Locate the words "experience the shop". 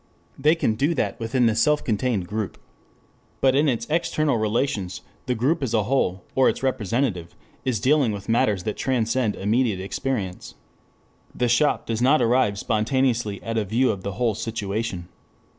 9.79-11.85